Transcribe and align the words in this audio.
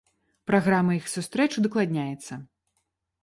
Праграма 0.51 0.95
іх 0.99 1.05
сустрэч 1.15 1.47
удакладняецца. 1.63 2.33